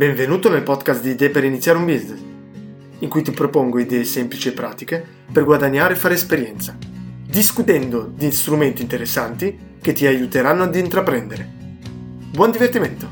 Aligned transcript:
Benvenuto 0.00 0.48
nel 0.48 0.62
podcast 0.62 1.02
di 1.02 1.10
Idee 1.10 1.28
per 1.28 1.44
iniziare 1.44 1.76
un 1.76 1.84
business, 1.84 2.20
in 3.00 3.08
cui 3.10 3.20
ti 3.20 3.32
propongo 3.32 3.78
idee 3.78 4.04
semplici 4.04 4.48
e 4.48 4.52
pratiche 4.52 5.06
per 5.30 5.44
guadagnare 5.44 5.92
e 5.92 5.96
fare 5.98 6.14
esperienza, 6.14 6.74
discutendo 7.26 8.10
di 8.10 8.32
strumenti 8.32 8.80
interessanti 8.80 9.76
che 9.78 9.92
ti 9.92 10.06
aiuteranno 10.06 10.62
ad 10.62 10.74
intraprendere. 10.74 11.46
Buon 12.32 12.50
divertimento! 12.50 13.10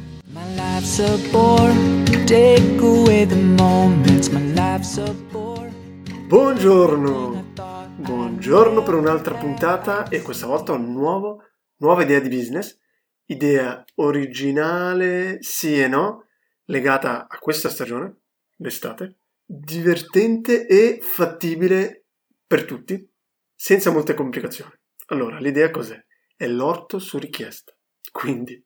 Buongiorno! 6.27 7.53
Buongiorno 7.97 8.83
per 8.83 8.95
un'altra 8.95 9.35
puntata 9.35 10.09
e 10.09 10.23
questa 10.23 10.47
volta 10.47 10.73
un 10.73 10.91
nuovo, 10.91 11.43
nuova 11.81 12.03
idea 12.03 12.21
di 12.21 12.31
business, 12.31 12.79
idea 13.27 13.85
originale 13.97 15.37
sì 15.43 15.79
e 15.83 15.87
no, 15.87 16.23
legata 16.69 17.27
a 17.29 17.39
questa 17.39 17.69
stagione, 17.69 18.21
l'estate, 18.57 19.19
divertente 19.45 20.67
e 20.67 21.01
fattibile 21.01 22.07
per 22.47 22.65
tutti, 22.65 23.11
senza 23.55 23.91
molte 23.91 24.15
complicazioni. 24.15 24.73
Allora, 25.07 25.39
l'idea 25.39 25.71
cos'è? 25.71 26.03
È 26.37 26.47
l'orto 26.47 26.99
su 26.99 27.19
richiesta. 27.19 27.75
Quindi 28.11 28.63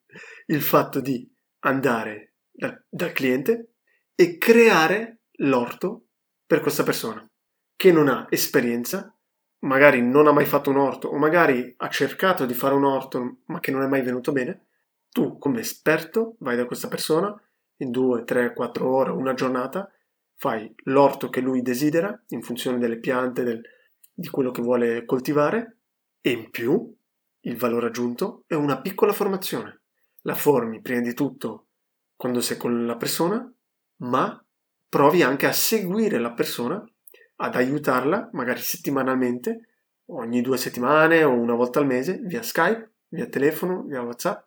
il 0.46 0.62
fatto 0.62 1.00
di 1.00 1.28
andare 1.60 2.34
dal, 2.50 2.84
dal 2.88 3.12
cliente 3.12 3.74
e 4.14 4.38
creare 4.38 5.20
l'orto 5.38 6.08
per 6.46 6.60
questa 6.60 6.82
persona 6.82 7.26
che 7.76 7.92
non 7.92 8.08
ha 8.08 8.26
esperienza, 8.28 9.16
magari 9.60 10.02
non 10.02 10.26
ha 10.26 10.32
mai 10.32 10.46
fatto 10.46 10.70
un 10.70 10.76
orto 10.76 11.08
o 11.08 11.16
magari 11.16 11.74
ha 11.76 11.88
cercato 11.88 12.46
di 12.46 12.54
fare 12.54 12.74
un 12.74 12.84
orto 12.84 13.38
ma 13.46 13.60
che 13.60 13.70
non 13.70 13.82
è 13.82 13.86
mai 13.86 14.02
venuto 14.02 14.32
bene, 14.32 14.66
tu 15.08 15.38
come 15.38 15.60
esperto 15.60 16.36
vai 16.40 16.56
da 16.56 16.66
questa 16.66 16.88
persona 16.88 17.34
in 17.78 17.90
due, 17.90 18.24
tre, 18.24 18.52
quattro 18.52 18.94
ore, 18.94 19.10
una 19.10 19.34
giornata, 19.34 19.90
fai 20.36 20.72
l'orto 20.84 21.28
che 21.28 21.40
lui 21.40 21.62
desidera 21.62 22.20
in 22.28 22.42
funzione 22.42 22.78
delle 22.78 22.98
piante, 22.98 23.42
del, 23.42 23.60
di 24.12 24.28
quello 24.28 24.50
che 24.50 24.62
vuole 24.62 25.04
coltivare 25.04 25.78
e 26.20 26.30
in 26.30 26.50
più 26.50 26.94
il 27.40 27.56
valore 27.56 27.86
aggiunto 27.86 28.44
è 28.46 28.54
una 28.54 28.80
piccola 28.80 29.12
formazione. 29.12 29.82
La 30.22 30.34
formi 30.34 30.80
prima 30.80 31.00
di 31.00 31.14
tutto 31.14 31.66
quando 32.16 32.40
sei 32.40 32.56
con 32.56 32.86
la 32.86 32.96
persona, 32.96 33.52
ma 33.98 34.44
provi 34.88 35.22
anche 35.22 35.46
a 35.46 35.52
seguire 35.52 36.18
la 36.18 36.32
persona, 36.32 36.84
ad 37.36 37.54
aiutarla, 37.56 38.30
magari 38.32 38.60
settimanalmente, 38.60 39.68
ogni 40.06 40.40
due 40.40 40.56
settimane 40.56 41.24
o 41.24 41.32
una 41.32 41.54
volta 41.54 41.80
al 41.80 41.86
mese, 41.86 42.18
via 42.18 42.42
Skype, 42.42 42.92
via 43.08 43.26
telefono, 43.26 43.82
via 43.82 44.02
WhatsApp 44.02 44.44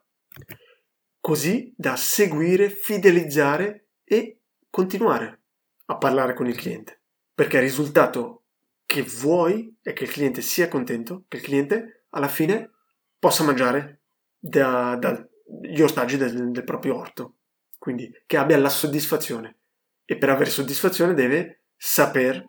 così 1.25 1.73
da 1.75 1.95
seguire, 1.95 2.69
fidelizzare 2.69 3.87
e 4.03 4.41
continuare 4.69 5.41
a 5.85 5.97
parlare 5.97 6.35
con 6.35 6.45
il 6.45 6.55
cliente. 6.55 7.01
Perché 7.33 7.55
il 7.55 7.63
risultato 7.63 8.43
che 8.85 9.01
vuoi 9.01 9.75
è 9.81 9.93
che 9.93 10.03
il 10.03 10.11
cliente 10.11 10.41
sia 10.41 10.67
contento, 10.67 11.25
che 11.27 11.37
il 11.37 11.43
cliente 11.43 12.05
alla 12.09 12.27
fine 12.27 12.73
possa 13.17 13.43
mangiare 13.43 14.03
dagli 14.37 14.99
da 14.99 15.83
ortaggi 15.83 16.17
del, 16.17 16.51
del 16.51 16.63
proprio 16.63 16.95
orto. 16.95 17.37
Quindi 17.79 18.07
che 18.27 18.37
abbia 18.37 18.59
la 18.59 18.69
soddisfazione. 18.69 19.57
E 20.05 20.19
per 20.19 20.29
avere 20.29 20.51
soddisfazione 20.51 21.15
deve 21.15 21.63
saper 21.75 22.47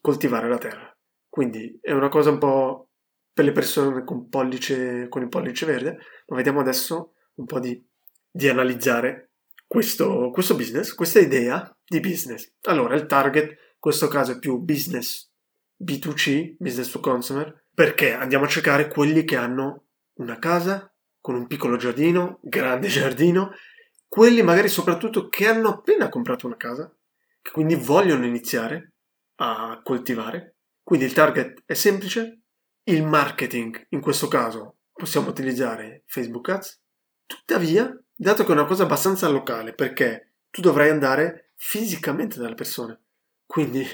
coltivare 0.00 0.48
la 0.48 0.58
terra. 0.58 0.96
Quindi 1.28 1.80
è 1.82 1.90
una 1.90 2.10
cosa 2.10 2.30
un 2.30 2.38
po' 2.38 2.90
per 3.32 3.44
le 3.44 3.50
persone 3.50 4.04
con, 4.04 4.28
pollice, 4.28 5.08
con 5.08 5.22
il 5.22 5.28
pollice 5.28 5.66
verde, 5.66 5.98
ma 6.28 6.36
vediamo 6.36 6.60
adesso 6.60 7.14
un 7.34 7.46
po' 7.46 7.58
di 7.58 7.84
di 8.36 8.48
analizzare 8.48 9.30
questo, 9.64 10.30
questo 10.32 10.56
business, 10.56 10.92
questa 10.92 11.20
idea 11.20 11.72
di 11.86 12.00
business. 12.00 12.52
Allora, 12.62 12.96
il 12.96 13.06
target 13.06 13.50
in 13.50 13.56
questo 13.78 14.08
caso 14.08 14.32
è 14.32 14.38
più 14.40 14.58
business 14.58 15.30
B2C, 15.80 16.56
business 16.58 16.90
to 16.90 16.98
consumer, 16.98 17.66
perché 17.72 18.12
andiamo 18.12 18.44
a 18.44 18.48
cercare 18.48 18.88
quelli 18.88 19.22
che 19.22 19.36
hanno 19.36 19.84
una 20.14 20.40
casa 20.40 20.92
con 21.20 21.36
un 21.36 21.46
piccolo 21.46 21.76
giardino, 21.76 22.40
grande 22.42 22.88
giardino, 22.88 23.52
quelli 24.08 24.42
magari 24.42 24.68
soprattutto 24.68 25.28
che 25.28 25.46
hanno 25.46 25.68
appena 25.68 26.08
comprato 26.08 26.46
una 26.46 26.56
casa, 26.56 26.92
che 27.40 27.52
quindi 27.52 27.76
vogliono 27.76 28.26
iniziare 28.26 28.94
a 29.36 29.80
coltivare. 29.84 30.56
Quindi 30.82 31.06
il 31.06 31.12
target 31.12 31.62
è 31.66 31.74
semplice, 31.74 32.40
il 32.82 33.04
marketing 33.04 33.86
in 33.90 34.00
questo 34.00 34.26
caso 34.26 34.78
possiamo 34.92 35.28
utilizzare 35.28 36.02
Facebook 36.06 36.48
Ads, 36.48 36.80
tuttavia 37.26 37.96
dato 38.16 38.44
che 38.44 38.50
è 38.50 38.52
una 38.52 38.66
cosa 38.66 38.84
abbastanza 38.84 39.28
locale, 39.28 39.74
perché 39.74 40.34
tu 40.50 40.60
dovrai 40.60 40.90
andare 40.90 41.50
fisicamente 41.56 42.38
dalle 42.38 42.54
persone, 42.54 43.00
quindi 43.46 43.84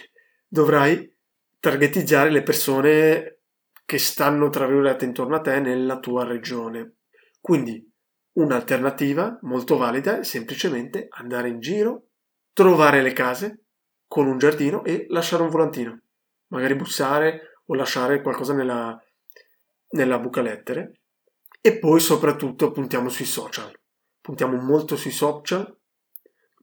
dovrai 0.46 1.10
targetizzare 1.58 2.30
le 2.30 2.42
persone 2.42 3.38
che 3.84 3.98
stanno, 3.98 4.50
tra 4.50 4.66
virgolette, 4.66 5.04
intorno 5.04 5.36
a 5.36 5.40
te 5.40 5.58
nella 5.60 5.98
tua 5.98 6.24
regione. 6.24 6.96
Quindi 7.40 7.88
un'alternativa 8.32 9.38
molto 9.42 9.76
valida 9.76 10.20
è 10.20 10.24
semplicemente 10.24 11.06
andare 11.10 11.48
in 11.48 11.60
giro, 11.60 12.08
trovare 12.52 13.02
le 13.02 13.12
case 13.12 13.64
con 14.06 14.26
un 14.26 14.38
giardino 14.38 14.84
e 14.84 15.06
lasciare 15.08 15.42
un 15.42 15.50
volantino, 15.50 16.00
magari 16.48 16.74
bussare 16.74 17.60
o 17.66 17.74
lasciare 17.74 18.22
qualcosa 18.22 18.54
nella, 18.54 19.00
nella 19.90 20.18
buca 20.18 20.42
lettere. 20.42 21.00
E 21.60 21.78
poi 21.78 22.00
soprattutto 22.00 22.70
puntiamo 22.72 23.08
sui 23.08 23.26
social 23.26 23.79
puntiamo 24.30 24.62
molto 24.62 24.94
sui 24.94 25.10
social 25.10 25.76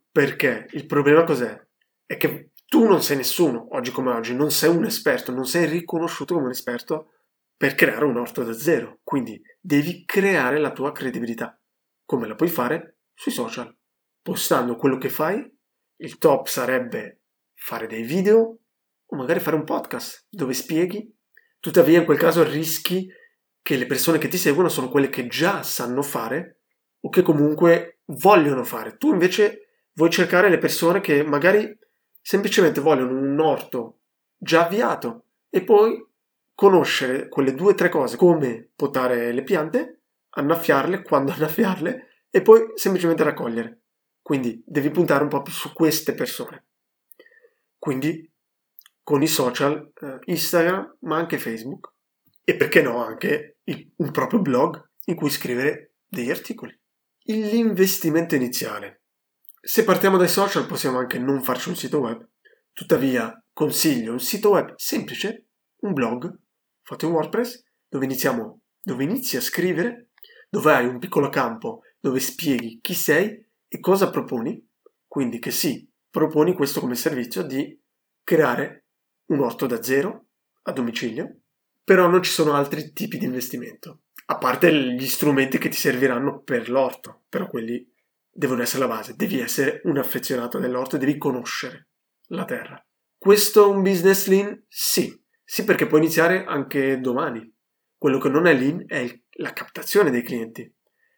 perché 0.09 0.67
il 0.71 0.85
problema 0.85 1.25
cos'è? 1.25 1.61
È 2.05 2.15
che 2.15 2.51
tu 2.65 2.85
non 2.85 3.03
sei 3.03 3.17
nessuno, 3.17 3.67
oggi 3.75 3.91
come 3.91 4.11
oggi, 4.11 4.33
non 4.33 4.51
sei 4.51 4.73
un 4.73 4.85
esperto, 4.85 5.33
non 5.33 5.45
sei 5.45 5.65
riconosciuto 5.65 6.33
come 6.33 6.45
un 6.45 6.51
esperto 6.51 7.11
per 7.57 7.75
creare 7.75 8.05
un 8.05 8.15
orto 8.15 8.43
da 8.43 8.53
zero. 8.53 8.99
Quindi 9.03 9.41
devi 9.59 10.05
creare 10.05 10.59
la 10.59 10.71
tua 10.71 10.93
credibilità. 10.93 11.59
Come 12.05 12.25
la 12.25 12.35
puoi 12.35 12.47
fare? 12.47 12.99
Sui 13.13 13.33
social. 13.33 13.75
Postando 14.21 14.77
quello 14.77 14.97
che 14.97 15.09
fai, 15.09 15.45
il 15.97 16.17
top 16.19 16.47
sarebbe 16.47 17.23
fare 17.53 17.87
dei 17.87 18.03
video 18.03 18.59
o 19.05 19.15
magari 19.17 19.41
fare 19.41 19.57
un 19.57 19.65
podcast 19.65 20.25
dove 20.29 20.53
spieghi. 20.53 21.13
Tuttavia 21.59 21.99
in 21.99 22.05
quel 22.05 22.17
caso 22.17 22.43
rischi 22.43 23.11
che 23.61 23.75
le 23.75 23.85
persone 23.85 24.19
che 24.19 24.29
ti 24.29 24.37
seguono 24.37 24.69
sono 24.69 24.87
quelle 24.87 25.09
che 25.09 25.27
già 25.27 25.63
sanno 25.63 26.01
fare 26.01 26.56
o 27.01 27.09
che 27.09 27.21
comunque 27.21 27.99
vogliono 28.05 28.63
fare. 28.63 28.97
Tu 28.97 29.11
invece 29.11 29.67
vuoi 29.93 30.09
cercare 30.09 30.49
le 30.49 30.57
persone 30.57 31.01
che 31.01 31.23
magari 31.23 31.77
semplicemente 32.21 32.81
vogliono 32.81 33.17
un 33.17 33.39
orto 33.39 33.99
già 34.37 34.65
avviato 34.65 35.23
e 35.49 35.63
poi 35.63 36.05
conoscere 36.53 37.29
quelle 37.29 37.53
due 37.53 37.71
o 37.71 37.75
tre 37.75 37.89
cose, 37.89 38.17
come 38.17 38.69
potare 38.75 39.31
le 39.31 39.43
piante, 39.43 39.99
annaffiarle, 40.29 41.03
quando 41.03 41.31
annaffiarle 41.33 42.07
e 42.29 42.41
poi 42.41 42.71
semplicemente 42.75 43.23
raccogliere. 43.23 43.79
Quindi 44.21 44.61
devi 44.65 44.89
puntare 44.91 45.23
un 45.23 45.29
po' 45.29 45.41
più 45.41 45.53
su 45.53 45.71
queste 45.73 46.13
persone. 46.13 46.65
Quindi 47.79 48.29
con 49.03 49.21
i 49.21 49.27
social, 49.27 49.91
eh, 50.01 50.19
Instagram, 50.25 50.97
ma 51.01 51.15
anche 51.15 51.37
Facebook 51.37 51.93
e 52.43 52.55
perché 52.55 52.81
no 52.81 53.03
anche 53.03 53.57
il, 53.65 53.89
un 53.97 54.11
proprio 54.11 54.41
blog 54.41 54.89
in 55.05 55.15
cui 55.15 55.29
scrivere 55.29 55.93
degli 56.07 56.29
articoli 56.29 56.77
l'investimento 57.35 58.35
iniziale. 58.35 59.01
Se 59.59 59.83
partiamo 59.83 60.17
dai 60.17 60.29
social 60.29 60.65
possiamo 60.65 60.97
anche 60.97 61.19
non 61.19 61.43
farci 61.43 61.69
un 61.69 61.75
sito 61.75 61.99
web, 61.99 62.25
tuttavia 62.71 63.43
consiglio 63.51 64.13
un 64.13 64.19
sito 64.19 64.51
web 64.51 64.73
semplice, 64.77 65.47
un 65.81 65.93
blog, 65.93 66.33
fate 66.83 67.05
un 67.05 67.11
WordPress 67.11 67.63
dove 67.89 68.05
iniziamo, 68.05 68.61
dove 68.81 69.03
inizi 69.03 69.35
a 69.35 69.41
scrivere, 69.41 70.11
dove 70.49 70.73
hai 70.73 70.85
un 70.85 70.99
piccolo 70.99 71.29
campo 71.29 71.81
dove 71.99 72.19
spieghi 72.19 72.79
chi 72.81 72.93
sei 72.93 73.45
e 73.67 73.79
cosa 73.79 74.09
proponi, 74.09 74.65
quindi 75.05 75.39
che 75.39 75.51
sì, 75.51 75.85
proponi 76.09 76.53
questo 76.53 76.79
come 76.79 76.95
servizio 76.95 77.43
di 77.43 77.77
creare 78.23 78.85
un 79.27 79.41
orto 79.41 79.65
da 79.65 79.83
zero 79.83 80.27
a 80.63 80.71
domicilio, 80.71 81.39
però 81.83 82.07
non 82.07 82.23
ci 82.23 82.31
sono 82.31 82.53
altri 82.53 82.93
tipi 82.93 83.17
di 83.17 83.25
investimento 83.25 84.03
a 84.29 84.37
parte 84.37 84.73
gli 84.73 85.07
strumenti 85.07 85.57
che 85.57 85.69
ti 85.69 85.77
serviranno 85.77 86.41
per 86.41 86.69
l'orto, 86.69 87.23
però 87.29 87.47
quelli 87.47 87.89
devono 88.29 88.61
essere 88.61 88.85
la 88.85 88.93
base. 88.93 89.15
Devi 89.15 89.39
essere 89.39 89.81
un 89.85 89.97
affezionato 89.97 90.59
dell'orto 90.59 90.97
devi 90.97 91.17
conoscere 91.17 91.87
la 92.27 92.43
terra. 92.43 92.81
Questo 93.17 93.63
è 93.63 93.67
un 93.67 93.81
business 93.81 94.27
lean? 94.27 94.65
Sì, 94.67 95.17
sì 95.43 95.63
perché 95.63 95.87
puoi 95.87 96.01
iniziare 96.01 96.43
anche 96.45 96.99
domani. 96.99 97.51
Quello 97.97 98.19
che 98.19 98.29
non 98.29 98.47
è 98.47 98.53
lean 98.53 98.83
è 98.85 99.09
la 99.37 99.53
captazione 99.53 100.11
dei 100.11 100.23
clienti, 100.23 100.71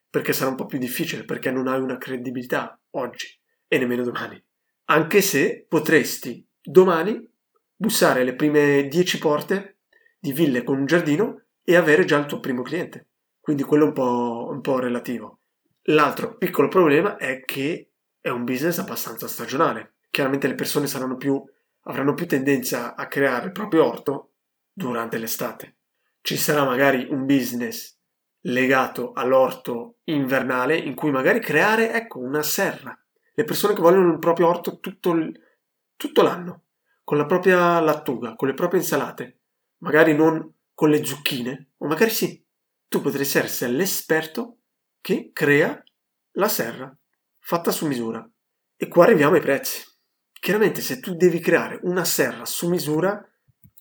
perché 0.09 0.31
sarà 0.31 0.51
un 0.51 0.55
po' 0.55 0.65
più 0.65 0.77
difficile, 0.77 1.25
perché 1.25 1.51
non 1.51 1.67
hai 1.67 1.81
una 1.81 1.97
credibilità 1.97 2.79
oggi 2.91 3.27
e 3.67 3.77
nemmeno 3.79 4.03
domani. 4.03 4.41
Anche 4.85 5.21
se 5.21 5.65
potresti 5.67 6.47
domani 6.61 7.27
bussare 7.75 8.23
le 8.23 8.35
prime 8.35 8.87
10 8.87 9.17
porte 9.17 9.79
di 10.19 10.31
ville 10.31 10.63
con 10.63 10.77
un 10.77 10.85
giardino 10.85 11.47
e 11.69 11.75
avere 11.75 12.03
già 12.03 12.17
il 12.17 12.25
tuo 12.25 12.39
primo 12.39 12.63
cliente. 12.63 13.09
Quindi 13.39 13.61
quello 13.61 13.83
è 13.83 13.87
un 13.89 13.93
po', 13.93 14.47
un 14.49 14.59
po 14.59 14.79
relativo. 14.79 15.41
L'altro 15.83 16.35
piccolo 16.35 16.67
problema 16.67 17.15
è 17.15 17.45
che 17.45 17.91
è 18.19 18.29
un 18.29 18.43
business 18.43 18.79
abbastanza 18.79 19.27
stagionale. 19.27 19.97
Chiaramente 20.09 20.47
le 20.47 20.55
persone 20.55 20.87
saranno 20.87 21.15
più, 21.15 21.39
avranno 21.81 22.15
più 22.15 22.25
tendenza 22.25 22.95
a 22.95 23.05
creare 23.05 23.45
il 23.45 23.51
proprio 23.51 23.85
orto 23.85 24.31
durante 24.73 25.19
l'estate. 25.19 25.75
Ci 26.21 26.37
sarà 26.37 26.65
magari 26.65 27.05
un 27.07 27.27
business 27.27 27.99
legato 28.45 29.11
all'orto 29.13 29.97
invernale 30.05 30.75
in 30.75 30.95
cui 30.95 31.11
magari 31.11 31.39
creare, 31.39 31.93
ecco, 31.93 32.17
una 32.17 32.41
serra. 32.41 32.99
Le 33.35 33.43
persone 33.43 33.75
che 33.75 33.81
vogliono 33.81 34.11
il 34.11 34.17
proprio 34.17 34.47
orto 34.47 34.79
tutto, 34.79 35.15
tutto 35.95 36.21
l'anno, 36.23 36.63
con 37.03 37.17
la 37.17 37.27
propria 37.27 37.79
lattuga, 37.79 38.33
con 38.33 38.47
le 38.47 38.55
proprie 38.55 38.79
insalate, 38.79 39.41
magari 39.83 40.15
non 40.15 40.51
con 40.79 40.91
le 40.91 41.03
zucchine, 41.03 41.71
o 41.79 41.87
magari 41.87 42.09
sì. 42.09 42.41
Tu 42.87 43.01
potresti 43.01 43.37
essere 43.37 43.73
l'esperto 43.73 44.59
che 45.01 45.31
crea 45.33 45.83
la 46.37 46.47
serra 46.47 46.97
fatta 47.37 47.69
su 47.69 47.85
misura. 47.85 48.25
E 48.77 48.87
qua 48.87 49.03
arriviamo 49.03 49.35
ai 49.35 49.41
prezzi. 49.41 49.83
Chiaramente 50.31 50.79
se 50.79 51.01
tu 51.01 51.15
devi 51.15 51.41
creare 51.41 51.81
una 51.83 52.05
serra 52.05 52.45
su 52.45 52.69
misura, 52.69 53.21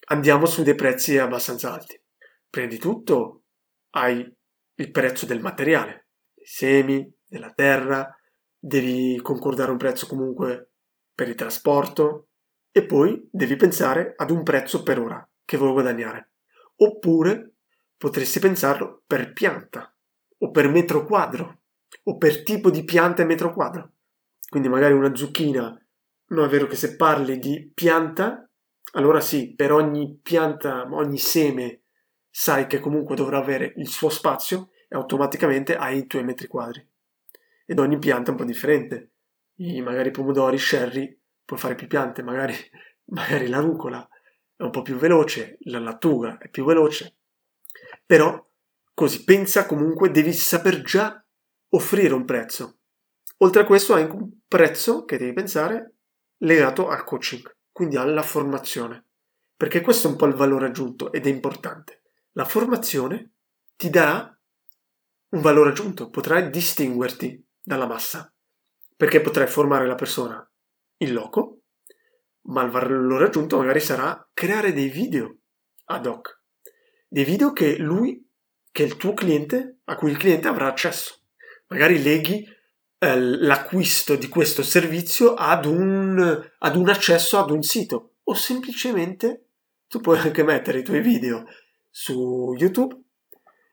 andiamo 0.06 0.44
su 0.46 0.64
dei 0.64 0.74
prezzi 0.74 1.16
abbastanza 1.18 1.72
alti. 1.72 2.02
Prima 2.50 2.66
di 2.66 2.78
tutto 2.78 3.44
hai 3.90 4.28
il 4.74 4.90
prezzo 4.90 5.24
del 5.24 5.38
materiale, 5.38 6.08
dei 6.34 6.46
semi, 6.46 7.16
della 7.24 7.52
terra, 7.52 8.12
devi 8.58 9.20
concordare 9.22 9.70
un 9.70 9.76
prezzo 9.76 10.08
comunque 10.08 10.72
per 11.14 11.28
il 11.28 11.36
trasporto 11.36 12.30
e 12.72 12.84
poi 12.84 13.28
devi 13.30 13.54
pensare 13.54 14.14
ad 14.16 14.32
un 14.32 14.42
prezzo 14.42 14.82
per 14.82 14.98
ora 14.98 15.30
che 15.44 15.56
vuoi 15.56 15.70
guadagnare. 15.70 16.32
Oppure 16.80 17.54
potresti 17.96 18.38
pensarlo 18.38 19.02
per 19.06 19.32
pianta 19.32 19.92
o 20.38 20.50
per 20.50 20.68
metro 20.68 21.04
quadro 21.04 21.62
o 22.04 22.16
per 22.16 22.42
tipo 22.42 22.70
di 22.70 22.84
pianta 22.84 23.22
e 23.22 23.26
metro 23.26 23.52
quadro. 23.52 23.92
Quindi 24.48 24.68
magari 24.68 24.94
una 24.94 25.14
zucchina, 25.14 25.76
non 26.28 26.44
è 26.44 26.48
vero 26.48 26.66
che 26.66 26.76
se 26.76 26.96
parli 26.96 27.38
di 27.38 27.70
pianta, 27.74 28.48
allora 28.92 29.20
sì, 29.20 29.54
per 29.54 29.72
ogni 29.72 30.18
pianta, 30.22 30.88
ogni 30.90 31.18
seme 31.18 31.82
sai 32.30 32.66
che 32.66 32.78
comunque 32.78 33.16
dovrà 33.16 33.38
avere 33.38 33.72
il 33.76 33.88
suo 33.88 34.08
spazio 34.08 34.70
e 34.88 34.96
automaticamente 34.96 35.76
hai 35.76 35.98
i 35.98 36.06
tuoi 36.06 36.24
metri 36.24 36.46
quadri. 36.46 36.86
Ed 37.66 37.78
ogni 37.78 37.98
pianta 37.98 38.28
è 38.28 38.30
un 38.30 38.38
po' 38.38 38.44
differente. 38.44 39.10
I 39.56 39.82
magari 39.82 40.10
pomodori, 40.10 40.56
sherry, 40.56 41.18
puoi 41.44 41.58
fare 41.58 41.74
più 41.74 41.88
piante, 41.88 42.22
magari, 42.22 42.54
magari 43.10 43.48
la 43.48 43.58
rucola 43.58 44.08
è 44.58 44.64
un 44.64 44.70
po' 44.70 44.82
più 44.82 44.96
veloce, 44.96 45.56
la 45.62 45.78
lattuga 45.78 46.36
è 46.38 46.48
più 46.48 46.64
veloce. 46.64 47.18
Però 48.04 48.44
così 48.92 49.22
pensa 49.22 49.66
comunque, 49.66 50.10
devi 50.10 50.32
saper 50.32 50.82
già 50.82 51.24
offrire 51.70 52.12
un 52.12 52.24
prezzo. 52.24 52.78
Oltre 53.38 53.62
a 53.62 53.64
questo 53.64 53.94
hai 53.94 54.02
un 54.02 54.28
prezzo 54.48 55.04
che 55.04 55.16
devi 55.16 55.32
pensare 55.32 55.94
legato 56.38 56.88
al 56.88 57.04
coaching, 57.04 57.56
quindi 57.70 57.96
alla 57.96 58.22
formazione. 58.22 59.06
Perché 59.56 59.80
questo 59.80 60.08
è 60.08 60.10
un 60.10 60.16
po' 60.16 60.26
il 60.26 60.34
valore 60.34 60.66
aggiunto 60.66 61.12
ed 61.12 61.26
è 61.26 61.30
importante. 61.30 62.02
La 62.32 62.44
formazione 62.44 63.34
ti 63.76 63.90
darà 63.90 64.36
un 65.30 65.40
valore 65.40 65.70
aggiunto, 65.70 66.10
potrai 66.10 66.50
distinguerti 66.50 67.46
dalla 67.62 67.86
massa, 67.86 68.32
perché 68.96 69.20
potrai 69.20 69.46
formare 69.46 69.86
la 69.86 69.94
persona 69.94 70.44
in 70.96 71.12
loco, 71.12 71.57
ma 72.48 72.62
il 72.62 72.70
valore 72.70 73.26
aggiunto 73.26 73.58
magari 73.58 73.80
sarà 73.80 74.28
creare 74.32 74.72
dei 74.72 74.88
video 74.88 75.38
ad 75.86 76.06
hoc, 76.06 76.42
dei 77.08 77.24
video 77.24 77.52
che 77.52 77.76
lui, 77.76 78.26
che 78.70 78.82
il 78.82 78.96
tuo 78.96 79.14
cliente, 79.14 79.80
a 79.84 79.96
cui 79.96 80.10
il 80.10 80.18
cliente 80.18 80.48
avrà 80.48 80.66
accesso. 80.66 81.22
Magari 81.68 82.02
leghi 82.02 82.46
eh, 82.98 83.20
l'acquisto 83.20 84.16
di 84.16 84.28
questo 84.28 84.62
servizio 84.62 85.34
ad 85.34 85.64
un, 85.64 86.50
ad 86.58 86.76
un 86.76 86.88
accesso 86.88 87.38
ad 87.38 87.50
un 87.50 87.62
sito 87.62 88.16
o 88.24 88.34
semplicemente 88.34 89.44
tu 89.86 90.00
puoi 90.00 90.18
anche 90.18 90.42
mettere 90.42 90.80
i 90.80 90.84
tuoi 90.84 91.00
video 91.00 91.44
su 91.90 92.54
YouTube, 92.56 92.94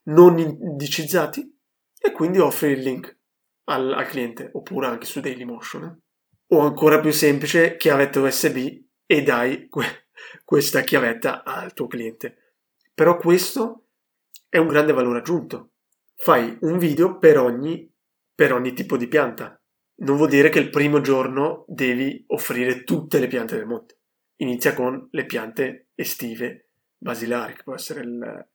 non 0.03 0.39
indicizzati, 0.39 1.53
e 1.99 2.11
quindi 2.11 2.39
offri 2.39 2.71
il 2.71 2.79
link 2.79 3.17
al, 3.65 3.91
al 3.91 4.05
cliente, 4.07 4.49
oppure 4.53 4.87
anche 4.87 5.05
su 5.05 5.19
Dailymotion. 5.19 5.83
Eh? 5.83 6.04
O 6.47 6.59
ancora 6.59 6.99
più 6.99 7.11
semplice, 7.11 7.75
chiavetta 7.77 8.19
USB 8.19 8.57
e 9.05 9.21
dai 9.23 9.67
que- 9.67 10.07
questa 10.43 10.81
chiavetta 10.81 11.43
al 11.43 11.73
tuo 11.73 11.87
cliente. 11.87 12.53
Però 12.93 13.17
questo 13.17 13.87
è 14.47 14.57
un 14.57 14.67
grande 14.67 14.93
valore 14.93 15.19
aggiunto. 15.19 15.71
Fai 16.15 16.57
un 16.61 16.77
video 16.77 17.17
per 17.17 17.37
ogni, 17.37 17.91
per 18.33 18.53
ogni 18.53 18.73
tipo 18.73 18.95
di 18.97 19.07
pianta. 19.07 19.59
Non 19.97 20.17
vuol 20.17 20.29
dire 20.29 20.49
che 20.49 20.59
il 20.59 20.69
primo 20.69 21.01
giorno 21.01 21.65
devi 21.67 22.23
offrire 22.27 22.83
tutte 22.83 23.19
le 23.19 23.27
piante 23.27 23.55
del 23.55 23.65
mondo. 23.65 23.93
Inizia 24.37 24.73
con 24.73 25.07
le 25.11 25.25
piante 25.25 25.87
estive 25.95 26.69
basilare, 26.97 27.53
che 27.53 27.63
può 27.63 27.75
essere 27.75 28.01
il, 28.01 28.47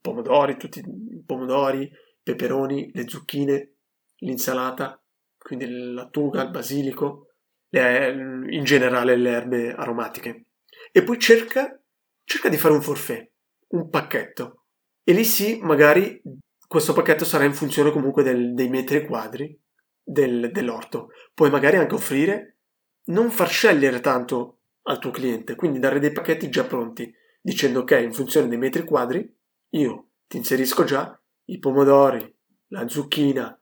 pomodori, 0.00 0.56
tutti 0.56 0.80
i 0.80 1.22
pomodori, 1.24 1.90
peperoni, 2.22 2.90
le 2.92 3.08
zucchine, 3.08 3.74
l'insalata, 4.16 4.99
quindi 5.42 5.68
la 5.68 6.02
lattuga, 6.02 6.42
il 6.42 6.50
basilico, 6.50 7.28
le, 7.70 8.46
in 8.50 8.64
generale 8.64 9.16
le 9.16 9.30
erbe 9.30 9.72
aromatiche. 9.72 10.44
E 10.92 11.02
poi 11.02 11.18
cerca, 11.18 11.80
cerca 12.24 12.48
di 12.48 12.56
fare 12.56 12.74
un 12.74 12.82
forfait, 12.82 13.30
un 13.68 13.88
pacchetto. 13.88 14.64
E 15.02 15.12
lì 15.12 15.24
sì, 15.24 15.58
magari 15.62 16.20
questo 16.66 16.92
pacchetto 16.92 17.24
sarà 17.24 17.44
in 17.44 17.54
funzione 17.54 17.90
comunque 17.90 18.22
del, 18.22 18.54
dei 18.54 18.68
metri 18.68 19.04
quadri 19.06 19.58
del, 20.02 20.50
dell'orto. 20.52 21.08
Puoi 21.34 21.50
magari 21.50 21.76
anche 21.76 21.94
offrire, 21.94 22.58
non 23.06 23.30
far 23.30 23.48
scegliere 23.48 24.00
tanto 24.00 24.58
al 24.82 24.98
tuo 24.98 25.10
cliente, 25.10 25.54
quindi 25.54 25.78
dare 25.78 25.98
dei 25.98 26.12
pacchetti 26.12 26.48
già 26.48 26.64
pronti 26.64 27.12
dicendo 27.40 27.84
che 27.84 27.98
in 28.00 28.12
funzione 28.12 28.48
dei 28.48 28.58
metri 28.58 28.84
quadri 28.84 29.36
io 29.70 30.08
ti 30.26 30.36
inserisco 30.36 30.84
già 30.84 31.18
i 31.46 31.58
pomodori, 31.58 32.36
la 32.68 32.86
zucchina, 32.88 33.59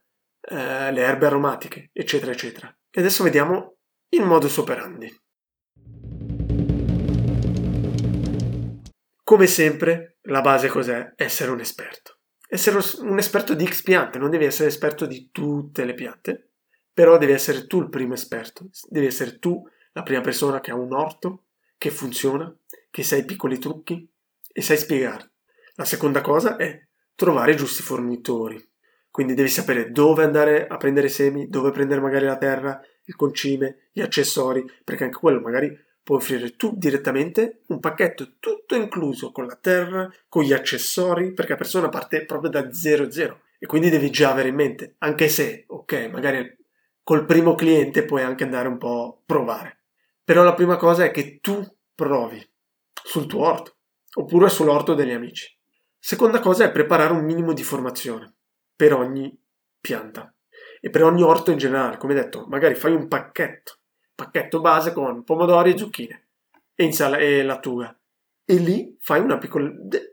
eh, 0.50 0.92
le 0.92 1.02
erbe 1.02 1.26
aromatiche, 1.26 1.90
eccetera, 1.92 2.32
eccetera. 2.32 2.74
E 2.90 3.00
adesso 3.00 3.22
vediamo 3.22 3.76
il 4.10 4.22
modus 4.22 4.56
operandi. 4.56 5.14
Come 9.22 9.46
sempre, 9.46 10.16
la 10.22 10.40
base 10.40 10.68
cos'è? 10.68 11.12
Essere 11.14 11.50
un 11.50 11.60
esperto. 11.60 12.20
Essere 12.48 12.80
un 13.00 13.18
esperto 13.18 13.52
di 13.52 13.66
X 13.66 13.82
piante, 13.82 14.18
non 14.18 14.30
devi 14.30 14.46
essere 14.46 14.68
esperto 14.68 15.04
di 15.04 15.28
tutte 15.30 15.84
le 15.84 15.92
piante, 15.92 16.52
però 16.94 17.18
devi 17.18 17.32
essere 17.32 17.66
tu 17.66 17.82
il 17.82 17.90
primo 17.90 18.14
esperto, 18.14 18.70
devi 18.88 19.04
essere 19.04 19.38
tu 19.38 19.62
la 19.92 20.02
prima 20.02 20.22
persona 20.22 20.60
che 20.60 20.70
ha 20.70 20.76
un 20.76 20.94
orto 20.94 21.44
che 21.76 21.90
funziona, 21.90 22.50
che 22.90 23.02
sai 23.02 23.26
piccoli 23.26 23.58
trucchi 23.58 24.10
e 24.50 24.62
sai 24.62 24.78
spiegare. 24.78 25.32
La 25.74 25.84
seconda 25.84 26.22
cosa 26.22 26.56
è 26.56 26.86
trovare 27.14 27.52
i 27.52 27.56
giusti 27.56 27.82
fornitori. 27.82 28.66
Quindi 29.10 29.34
devi 29.34 29.48
sapere 29.48 29.90
dove 29.90 30.24
andare 30.24 30.66
a 30.66 30.76
prendere 30.76 31.06
i 31.08 31.10
semi, 31.10 31.48
dove 31.48 31.70
prendere 31.70 32.00
magari 32.00 32.24
la 32.24 32.36
terra, 32.36 32.80
il 33.04 33.16
concime, 33.16 33.88
gli 33.92 34.00
accessori, 34.00 34.64
perché 34.84 35.04
anche 35.04 35.18
quello 35.18 35.40
magari 35.40 35.76
puoi 36.02 36.18
offrire 36.18 36.56
tu 36.56 36.72
direttamente 36.76 37.62
un 37.66 37.80
pacchetto 37.80 38.36
tutto 38.38 38.74
incluso 38.74 39.32
con 39.32 39.46
la 39.46 39.58
terra, 39.60 40.10
con 40.28 40.42
gli 40.42 40.52
accessori, 40.52 41.32
perché 41.32 41.52
la 41.52 41.58
persona 41.58 41.88
parte 41.88 42.24
proprio 42.24 42.50
da 42.50 42.62
0-0 42.62 43.36
e 43.58 43.66
quindi 43.66 43.90
devi 43.90 44.10
già 44.10 44.30
avere 44.30 44.48
in 44.48 44.54
mente, 44.54 44.94
anche 44.98 45.28
se, 45.28 45.64
ok, 45.66 46.08
magari 46.12 46.56
col 47.02 47.24
primo 47.24 47.54
cliente 47.54 48.04
puoi 48.04 48.22
anche 48.22 48.44
andare 48.44 48.68
un 48.68 48.78
po' 48.78 49.18
a 49.18 49.22
provare. 49.26 49.80
Però 50.22 50.42
la 50.42 50.54
prima 50.54 50.76
cosa 50.76 51.04
è 51.04 51.10
che 51.10 51.40
tu 51.40 51.62
provi 51.94 52.46
sul 53.02 53.26
tuo 53.26 53.46
orto, 53.46 53.76
oppure 54.14 54.48
sull'orto 54.48 54.94
degli 54.94 55.12
amici. 55.12 55.54
Seconda 55.98 56.38
cosa 56.38 56.64
è 56.64 56.70
preparare 56.70 57.12
un 57.12 57.24
minimo 57.24 57.52
di 57.52 57.64
formazione 57.64 58.36
per 58.78 58.94
ogni 58.94 59.36
pianta 59.80 60.32
e 60.80 60.88
per 60.88 61.02
ogni 61.02 61.22
orto 61.22 61.50
in 61.50 61.58
generale. 61.58 61.96
Come 61.96 62.14
detto, 62.14 62.46
magari 62.46 62.76
fai 62.76 62.92
un 62.92 63.08
pacchetto, 63.08 63.78
pacchetto 64.14 64.60
base 64.60 64.92
con 64.92 65.24
pomodori 65.24 65.72
e 65.72 65.78
zucchine 65.78 66.28
e, 66.76 66.84
insala- 66.84 67.18
e 67.18 67.42
lattuga. 67.42 67.98
E 68.44 68.54
lì 68.54 68.96
fai 69.00 69.18
una 69.18 69.36
piccola, 69.36 69.68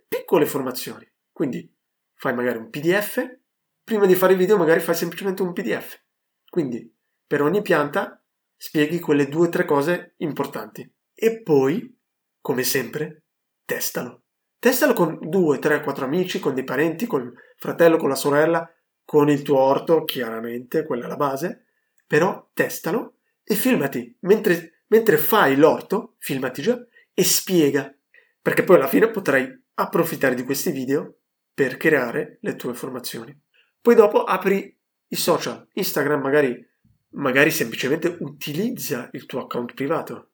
piccole 0.08 0.48
formazioni. 0.48 1.08
Quindi 1.32 1.72
fai 2.16 2.34
magari 2.34 2.58
un 2.58 2.72
PDF, 2.72 3.38
prima 3.84 4.08
di 4.08 4.16
fare 4.16 4.32
il 4.34 4.40
video 4.40 4.58
magari 4.58 4.80
fai 4.80 4.96
semplicemente 4.96 5.44
un 5.44 5.54
PDF. 5.54 6.02
Quindi 6.50 6.92
per 7.28 7.44
ogni 7.44 7.62
pianta 7.62 8.20
spieghi 8.58 9.00
quelle 9.00 9.28
due 9.28 9.46
o 9.46 9.50
tre 9.50 9.66
cose 9.66 10.16
importanti. 10.18 10.92
E 11.14 11.44
poi 11.44 11.96
come 12.42 12.64
sempre, 12.64 13.26
testalo. 13.64 14.25
Testalo 14.66 14.94
con 14.94 15.20
due, 15.22 15.60
tre, 15.60 15.84
quattro 15.84 16.06
amici, 16.06 16.40
con 16.40 16.56
dei 16.56 16.64
parenti, 16.64 17.06
con 17.06 17.22
il 17.22 17.34
fratello, 17.56 17.98
con 17.98 18.10
la 18.10 18.16
sorella, 18.16 18.68
con 19.04 19.30
il 19.30 19.44
tuo 19.44 19.60
orto, 19.60 20.04
chiaramente, 20.06 20.86
quella 20.86 21.06
è 21.06 21.08
la 21.08 21.18
base. 21.18 21.68
Però 22.08 22.50
testalo 22.52 23.18
e 23.44 23.54
filmati. 23.54 24.18
Mentre, 24.22 24.82
mentre 24.88 25.18
fai 25.18 25.56
l'orto, 25.56 26.16
filmati 26.18 26.64
già 26.64 26.84
e 27.14 27.24
spiega. 27.24 27.96
Perché 28.42 28.64
poi 28.64 28.78
alla 28.78 28.88
fine 28.88 29.12
potrai 29.12 29.48
approfittare 29.76 30.34
di 30.34 30.44
questi 30.44 30.72
video 30.72 31.18
per 31.54 31.78
creare 31.78 32.40
le 32.42 32.56
tue 32.56 32.74
formazioni. 32.74 33.40
Poi 33.80 33.94
dopo 33.94 34.24
apri 34.24 34.76
i 35.10 35.16
social, 35.16 35.68
Instagram 35.74 36.22
magari 36.22 36.70
magari 37.10 37.52
semplicemente 37.52 38.18
utilizza 38.20 39.10
il 39.12 39.28
tuo 39.28 39.42
account 39.42 39.76
privato, 39.76 40.32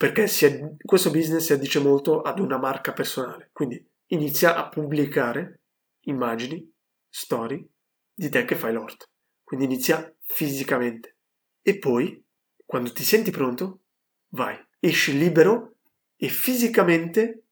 perché 0.00 0.28
si, 0.28 0.76
questo 0.82 1.10
business 1.10 1.44
si 1.44 1.52
addice 1.52 1.78
molto 1.78 2.22
ad 2.22 2.38
una 2.38 2.56
marca 2.56 2.94
personale, 2.94 3.50
quindi 3.52 3.86
inizia 4.06 4.56
a 4.56 4.66
pubblicare 4.66 5.60
immagini, 6.04 6.72
storie 7.06 7.62
di 8.14 8.30
te 8.30 8.46
che 8.46 8.54
fai 8.54 8.72
l'orto, 8.72 9.08
quindi 9.44 9.66
inizia 9.66 10.10
fisicamente. 10.22 11.16
E 11.60 11.78
poi, 11.78 12.24
quando 12.64 12.90
ti 12.92 13.02
senti 13.02 13.30
pronto, 13.30 13.80
vai, 14.28 14.56
esci 14.78 15.18
libero 15.18 15.74
e 16.16 16.28
fisicamente 16.28 17.42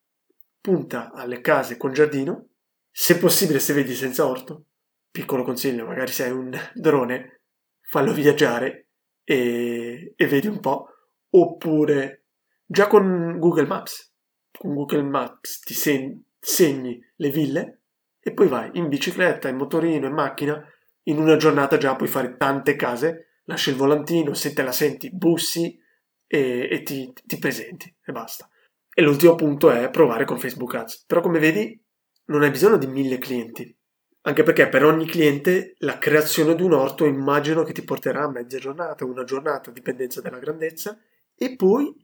punta 0.59 1.12
alle 1.12 1.43
case 1.43 1.76
con 1.76 1.93
giardino, 1.93 2.49
se 2.90 3.19
possibile 3.19 3.59
se 3.59 3.75
vedi 3.75 3.95
senza 3.95 4.26
orto, 4.26 4.64
piccolo 5.11 5.43
consiglio, 5.43 5.85
magari 5.85 6.12
se 6.12 6.25
hai 6.25 6.31
un 6.31 6.59
drone, 6.73 7.43
fallo 7.83 8.14
viaggiare 8.14 8.87
e, 9.23 10.14
e 10.17 10.26
vedi 10.26 10.47
un 10.47 10.61
po', 10.61 10.87
oppure 11.28 12.23
già 12.70 12.87
con 12.87 13.38
Google 13.38 13.66
Maps, 13.66 14.12
con 14.52 14.75
Google 14.75 15.02
Maps 15.02 15.60
ti 15.60 15.72
segni, 15.72 16.22
segni 16.38 17.00
le 17.16 17.30
ville 17.30 17.80
e 18.20 18.32
poi 18.34 18.46
vai 18.46 18.70
in 18.75 18.88
bicicletta, 18.88 19.48
in 19.48 19.56
motorino, 19.56 20.06
in 20.06 20.12
macchina, 20.12 20.62
in 21.04 21.18
una 21.18 21.37
giornata 21.37 21.78
già 21.78 21.96
puoi 21.96 22.08
fare 22.08 22.37
tante 22.37 22.76
case, 22.76 23.38
lasci 23.44 23.70
il 23.70 23.76
volantino, 23.76 24.34
se 24.34 24.52
te 24.52 24.62
la 24.62 24.72
senti, 24.72 25.10
bussi 25.10 25.80
e, 26.26 26.68
e 26.70 26.82
ti, 26.82 27.10
ti 27.25 27.38
presenti 27.38 27.92
e 28.04 28.12
basta. 28.12 28.48
E 28.92 29.02
l'ultimo 29.02 29.34
punto 29.34 29.70
è 29.70 29.88
provare 29.90 30.26
con 30.26 30.38
Facebook 30.38 30.75
Ads. 30.75 31.04
Però 31.06 31.22
come 31.22 31.38
vedi 31.38 31.80
non 32.26 32.42
hai 32.42 32.50
bisogno 32.50 32.76
di 32.76 32.87
mille 32.87 33.16
clienti, 33.16 33.75
anche 34.22 34.42
perché 34.42 34.68
per 34.68 34.84
ogni 34.84 35.06
cliente 35.06 35.75
la 35.78 35.96
creazione 35.96 36.54
di 36.54 36.62
un 36.62 36.75
orto 36.75 37.06
immagino 37.06 37.62
che 37.62 37.72
ti 37.72 37.82
porterà 37.82 38.28
mezza 38.28 38.58
giornata, 38.58 39.06
una 39.06 39.25
giornata, 39.25 39.70
dipendenza 39.70 40.20
dalla 40.20 40.38
grandezza. 40.38 41.00
E 41.34 41.56
poi 41.56 41.94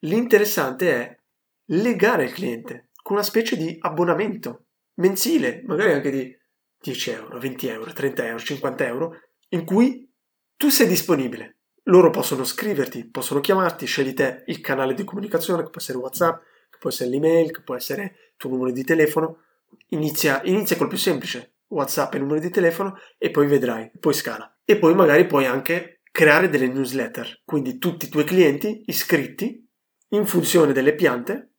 l'interessante 0.00 0.92
è 0.92 1.18
legare 1.66 2.24
il 2.24 2.32
cliente 2.32 2.90
con 3.02 3.16
una 3.16 3.24
specie 3.24 3.56
di 3.56 3.76
abbonamento 3.80 4.66
mensile, 4.94 5.62
magari 5.66 5.92
anche 5.92 6.10
di 6.10 6.38
10 6.80 7.10
euro, 7.10 7.38
20 7.38 7.68
euro, 7.68 7.92
30 7.92 8.26
euro, 8.26 8.38
50 8.38 8.86
euro, 8.86 9.20
in 9.48 9.64
cui 9.64 10.08
tu 10.56 10.68
sei 10.68 10.86
disponibile. 10.86 11.56
Loro 11.84 12.10
possono 12.10 12.44
scriverti, 12.44 13.08
possono 13.08 13.40
chiamarti, 13.40 13.86
scegli 13.86 14.14
te 14.14 14.44
il 14.46 14.60
canale 14.60 14.94
di 14.94 15.04
comunicazione, 15.04 15.62
che 15.62 15.70
può 15.70 15.80
essere 15.80 15.98
WhatsApp, 15.98 16.42
che 16.70 16.78
può 16.78 16.90
essere 16.90 17.10
l'email, 17.10 17.50
che 17.50 17.62
può 17.62 17.74
essere 17.74 18.02
il 18.02 18.34
tuo 18.36 18.50
numero 18.50 18.70
di 18.70 18.84
telefono. 18.84 19.42
Inizia, 19.88 20.40
inizia 20.44 20.76
col 20.76 20.88
più 20.88 20.98
semplice, 20.98 21.54
WhatsApp 21.68 22.14
e 22.14 22.18
numero 22.18 22.40
di 22.40 22.50
telefono 22.50 22.98
e 23.18 23.30
poi 23.30 23.46
vedrai, 23.46 23.90
poi 23.98 24.14
scala. 24.14 24.58
E 24.64 24.78
poi 24.78 24.94
magari 24.94 25.26
puoi 25.26 25.46
anche 25.46 26.00
creare 26.12 26.48
delle 26.48 26.68
newsletter, 26.68 27.42
quindi 27.44 27.78
tutti 27.78 28.06
i 28.06 28.08
tuoi 28.08 28.24
clienti 28.24 28.82
iscritti 28.86 29.68
in 30.10 30.26
funzione 30.26 30.72
delle 30.72 30.94
piante, 30.94 31.52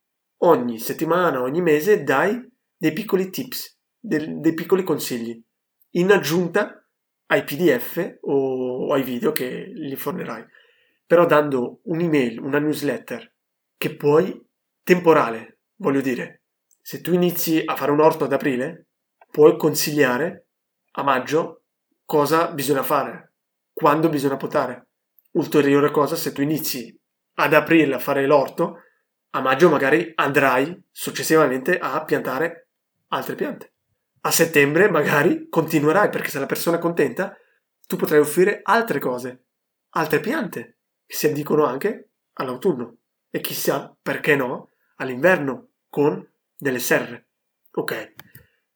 ogni 0.43 0.79
settimana, 0.79 1.41
ogni 1.41 1.61
mese 1.61 2.03
dai 2.03 2.49
dei 2.75 2.93
piccoli 2.93 3.29
tips, 3.29 3.77
dei, 3.99 4.39
dei 4.39 4.53
piccoli 4.53 4.83
consigli, 4.83 5.41
in 5.91 6.11
aggiunta 6.11 6.83
ai 7.27 7.43
PDF 7.43 8.17
o, 8.21 8.87
o 8.87 8.93
ai 8.93 9.03
video 9.03 9.31
che 9.31 9.71
gli 9.73 9.95
fornerai. 9.95 10.45
Però 11.05 11.25
dando 11.25 11.81
un'email, 11.83 12.39
una 12.39 12.59
newsletter 12.59 13.33
che 13.77 13.95
puoi 13.95 14.39
temporale, 14.83 15.59
voglio 15.75 16.01
dire, 16.01 16.43
se 16.81 17.01
tu 17.01 17.13
inizi 17.13 17.61
a 17.63 17.75
fare 17.75 17.91
un 17.91 18.01
orto 18.01 18.25
ad 18.25 18.33
aprile, 18.33 18.87
puoi 19.29 19.57
consigliare 19.57 20.47
a 20.91 21.03
maggio 21.03 21.63
cosa 22.05 22.51
bisogna 22.51 22.83
fare, 22.83 23.33
quando 23.71 24.09
bisogna 24.09 24.37
potare. 24.37 24.87
Ulteriore 25.31 25.91
cosa, 25.91 26.15
se 26.15 26.33
tu 26.33 26.41
inizi 26.41 26.99
ad 27.35 27.53
aprile 27.53 27.95
a 27.95 27.99
fare 27.99 28.25
l'orto, 28.25 28.81
a 29.31 29.41
maggio 29.41 29.69
magari 29.69 30.11
andrai 30.15 30.87
successivamente 30.91 31.77
a 31.79 32.03
piantare 32.03 32.69
altre 33.07 33.35
piante. 33.35 33.73
A 34.21 34.31
settembre 34.31 34.89
magari 34.89 35.47
continuerai 35.49 36.09
perché 36.09 36.29
se 36.29 36.39
la 36.39 36.45
persona 36.45 36.77
è 36.77 36.79
contenta, 36.79 37.35
tu 37.87 37.95
potrai 37.95 38.19
offrire 38.19 38.59
altre 38.63 38.99
cose, 38.99 39.45
altre 39.91 40.19
piante 40.19 40.77
che 41.05 41.15
si 41.15 41.27
addicono 41.27 41.65
anche 41.65 42.11
all'autunno 42.33 42.97
e 43.29 43.39
chissà 43.41 43.95
perché 44.01 44.35
no 44.35 44.69
all'inverno 44.97 45.69
con 45.89 46.25
delle 46.55 46.79
serre. 46.79 47.27
Ok, 47.71 48.13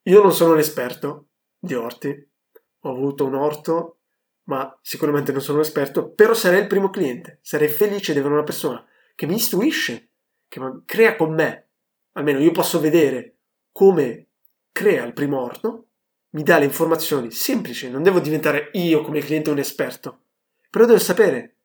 io 0.03 0.21
non 0.21 0.31
sono 0.31 0.53
un 0.53 0.59
esperto 0.59 1.27
di 1.57 1.73
orti, 1.73 2.31
ho 2.79 2.89
avuto 2.89 3.25
un 3.25 3.35
orto, 3.35 3.99
ma 4.45 4.77
sicuramente 4.81 5.31
non 5.31 5.41
sono 5.41 5.57
un 5.57 5.63
esperto, 5.63 6.11
però 6.11 6.33
sarei 6.33 6.61
il 6.61 6.67
primo 6.67 6.89
cliente, 6.89 7.39
sarei 7.41 7.67
felice 7.67 8.13
di 8.13 8.19
avere 8.19 8.33
una 8.33 8.43
persona 8.43 8.85
che 9.15 9.25
mi 9.25 9.35
istruisce, 9.35 10.09
che 10.47 10.59
crea 10.85 11.15
con 11.15 11.33
me, 11.33 11.69
almeno 12.13 12.39
io 12.39 12.51
posso 12.51 12.79
vedere 12.79 13.37
come 13.71 14.27
crea 14.71 15.05
il 15.05 15.13
primo 15.13 15.41
orto, 15.41 15.87
mi 16.31 16.43
dà 16.43 16.59
le 16.59 16.65
informazioni 16.65 17.31
semplici, 17.31 17.89
non 17.89 18.03
devo 18.03 18.19
diventare 18.19 18.69
io 18.73 19.01
come 19.01 19.21
cliente 19.21 19.49
un 19.49 19.59
esperto, 19.59 20.23
però 20.69 20.85
devo 20.85 20.99
sapere 20.99 21.55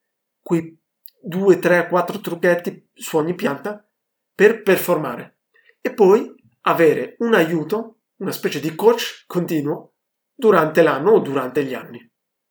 quei 0.40 0.78
2, 1.20 1.58
3, 1.58 1.88
4 1.88 2.20
trucchetti 2.20 2.88
su 2.94 3.16
ogni 3.16 3.34
pianta 3.34 3.84
per 4.34 4.62
performare 4.62 5.38
e 5.80 5.92
poi 5.92 6.34
avere 6.62 7.16
un 7.18 7.34
aiuto 7.34 7.96
una 8.16 8.32
specie 8.32 8.60
di 8.60 8.74
coach 8.74 9.24
continuo 9.26 9.94
durante 10.34 10.82
l'anno 10.82 11.12
o 11.12 11.20
durante 11.20 11.64
gli 11.64 11.74
anni. 11.74 12.09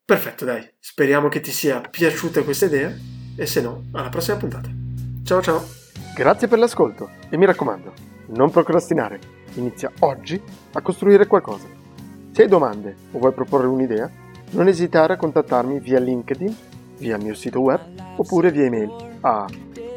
Perfetto, 0.10 0.44
dai, 0.44 0.68
speriamo 0.80 1.28
che 1.28 1.39
ti 1.39 1.51
sia 1.51 1.82
piaciuta 1.82 2.42
questa 2.42 2.66
idea 2.66 2.92
e 3.36 3.46
se 3.46 3.62
no, 3.62 3.84
alla 3.92 4.10
prossima 4.10 4.38
puntata. 4.38 4.68
Ciao 5.24 5.39
ciao! 5.39 5.63
Grazie 6.16 6.48
per 6.48 6.58
l'ascolto 6.58 7.12
e 7.30 7.38
mi 7.38 7.46
raccomando, 7.46 7.94
non 8.30 8.50
procrastinare, 8.50 9.20
inizia 9.54 9.92
oggi 10.00 10.42
a 10.72 10.82
costruire 10.82 11.28
qualcosa. 11.28 11.68
Se 12.32 12.42
hai 12.42 12.48
domande 12.48 12.96
o 13.12 13.20
vuoi 13.20 13.34
proporre 13.34 13.68
un'idea, 13.68 14.10
non 14.54 14.68
esitare 14.68 15.13
a 15.13 15.18
contattarmi 15.18 15.80
via 15.80 16.00
LinkedIn, 16.00 16.58
via 16.98 17.18
il 17.18 17.24
mio 17.24 17.36
sito 17.36 17.60
web 17.60 17.80
oppure 18.16 18.50
via 18.50 18.66
email 18.66 18.92
a 19.22 19.46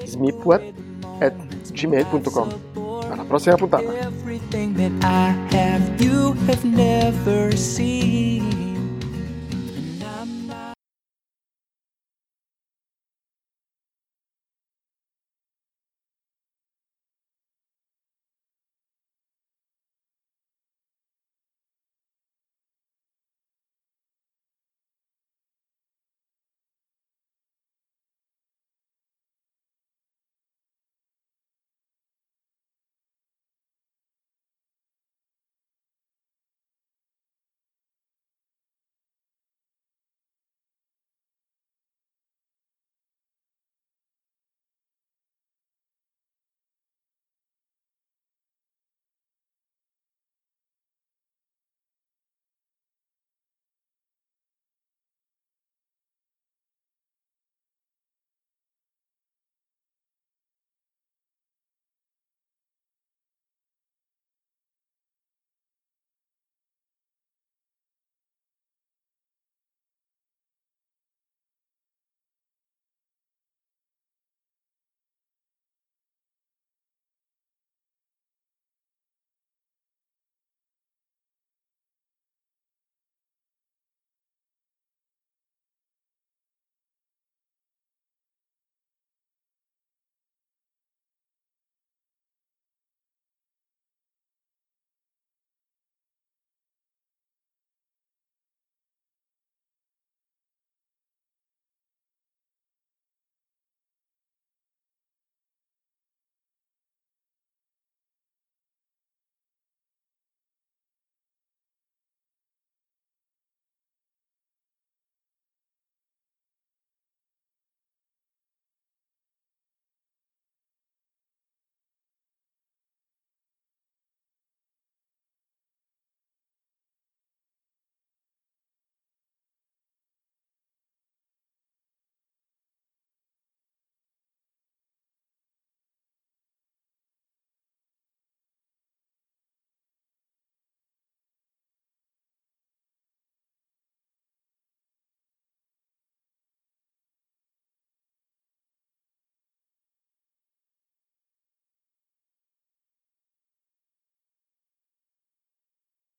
smipweb.gmail.com 0.04 2.61
alla 3.11 3.25
prossima 3.25 3.54
puntata. 3.54 3.90